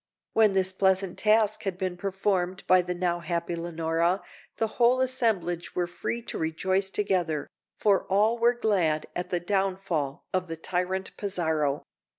[0.33, 4.23] When this pleasant task had been performed by the now happy Leonora,
[4.55, 10.25] the whole assemblage were free to rejoice together, for all were glad at the downfall
[10.33, 11.83] of the tyrant Pizarro.